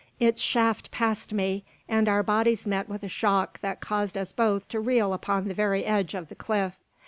Its 0.19 0.41
shaft 0.41 0.89
passed 0.89 1.31
me; 1.31 1.63
and 1.87 2.09
our 2.09 2.23
bodies 2.23 2.65
met 2.65 2.89
with 2.89 3.03
a 3.03 3.07
shock 3.07 3.59
that 3.61 3.81
caused 3.81 4.17
us 4.17 4.31
both 4.31 4.67
to 4.67 4.79
reel 4.79 5.13
upon 5.13 5.47
the 5.47 5.53
very 5.53 5.85
edge 5.85 6.15
of 6.15 6.27
the 6.27 6.33
cliff. 6.33 6.79